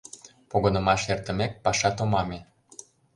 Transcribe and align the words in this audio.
Погынымаш 0.49 1.01
эртымек, 1.13 1.51
паша 1.63 1.89
томаме. 1.97 2.39